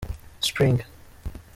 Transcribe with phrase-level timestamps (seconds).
[0.39, 0.83] spring.